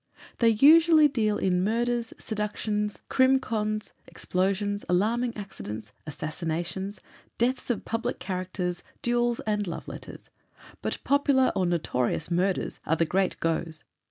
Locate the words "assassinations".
6.07-6.99